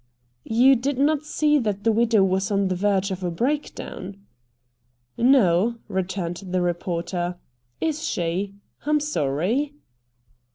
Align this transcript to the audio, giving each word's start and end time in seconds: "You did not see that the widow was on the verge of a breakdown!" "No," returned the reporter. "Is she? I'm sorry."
"You 0.49 0.75
did 0.75 0.97
not 0.97 1.21
see 1.21 1.59
that 1.59 1.83
the 1.83 1.91
widow 1.91 2.23
was 2.23 2.49
on 2.49 2.69
the 2.69 2.75
verge 2.75 3.11
of 3.11 3.23
a 3.23 3.29
breakdown!" 3.29 4.17
"No," 5.15 5.75
returned 5.87 6.37
the 6.37 6.61
reporter. 6.63 7.35
"Is 7.79 8.03
she? 8.07 8.55
I'm 8.83 8.99
sorry." 8.99 9.75